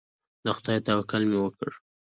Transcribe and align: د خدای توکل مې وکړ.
د 0.43 0.45
خدای 0.57 0.79
توکل 0.87 1.23
مې 1.29 1.37
وکړ. 1.41 1.71